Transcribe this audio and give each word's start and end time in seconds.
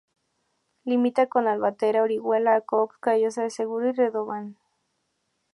Limita 0.83 1.27
con 1.29 1.47
Albatera, 1.47 2.01
Orihuela, 2.01 2.59
Cox, 2.61 2.97
Callosa 2.99 3.43
de 3.43 3.51
Segura 3.51 3.89
y 3.89 3.91
Redován. 3.91 4.57